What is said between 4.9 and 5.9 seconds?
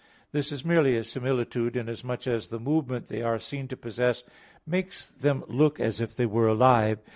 them look